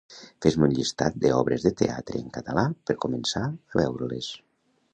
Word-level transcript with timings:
Fes-me 0.45 0.63
un 0.67 0.71
llistat 0.77 1.19
de 1.25 1.33
obres 1.41 1.67
de 1.67 1.71
teatre 1.81 2.21
en 2.21 2.31
català 2.37 2.65
per 2.91 2.97
començar 3.07 3.43
a 3.51 3.81
veure-les 3.83 4.35